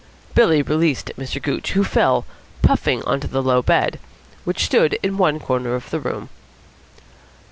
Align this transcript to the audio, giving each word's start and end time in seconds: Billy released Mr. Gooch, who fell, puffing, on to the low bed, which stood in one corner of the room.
Billy 0.33 0.63
released 0.63 1.11
Mr. 1.15 1.39
Gooch, 1.39 1.73
who 1.73 1.83
fell, 1.83 2.25
puffing, 2.63 3.03
on 3.03 3.19
to 3.19 3.27
the 3.27 3.43
low 3.43 3.61
bed, 3.61 3.99
which 4.45 4.65
stood 4.65 4.97
in 5.03 5.15
one 5.15 5.39
corner 5.39 5.75
of 5.75 5.91
the 5.91 5.99
room. 5.99 6.29